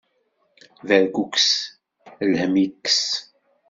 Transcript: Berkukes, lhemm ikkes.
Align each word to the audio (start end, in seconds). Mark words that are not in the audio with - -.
Berkukes, 0.87 1.47
lhemm 2.29 2.55
ikkes. 2.65 3.01